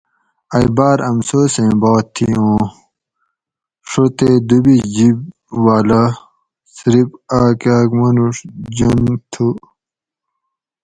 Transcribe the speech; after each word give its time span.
ائی 0.55 0.67
باۤر 0.75 0.97
امسوسیں 1.09 1.73
بات 1.81 2.05
تھی 2.15 2.27
اوں 2.39 2.59
ڛو 3.89 4.03
تے 4.17 4.29
دُو 4.47 4.57
بِیش 4.63 4.83
جِب 4.95 5.17
والاۤ 5.63 6.11
صرف 6.77 7.09
آک 7.41 7.61
آک 7.77 7.89
مانوڛ 7.99 8.35
جن 8.75 9.01
تُھو 9.31 9.47